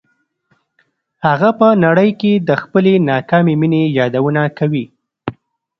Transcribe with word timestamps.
هغه 1.27 1.49
په 1.59 1.67
نړۍ 1.85 2.09
کې 2.21 2.33
د 2.47 2.49
خپلې 2.61 2.93
ناکامې 3.09 3.53
مینې 3.61 3.83
یادونه 3.97 4.41
کوي 4.57 4.85